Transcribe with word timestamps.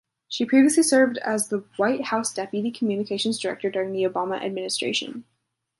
She 0.27 0.45
previously 0.45 0.81
served 0.81 1.19
as 1.19 1.49
the 1.49 1.63
White 1.77 2.05
House 2.05 2.33
deputy 2.33 2.71
communications 2.71 3.37
director 3.37 3.69
during 3.69 3.93
the 3.93 4.01
Obama 4.03 4.41
Administration. 4.43 5.25